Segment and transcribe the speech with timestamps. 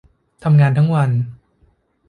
[0.43, 1.09] ทำงานทั้งวัน